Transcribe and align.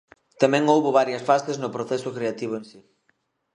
Tamén 0.41 0.69
houbo 0.73 0.97
varias 0.99 1.25
fases 1.29 1.57
no 1.61 1.73
proceso 1.75 2.09
creativo 2.17 2.53
en 2.59 2.63
si. 2.69 2.79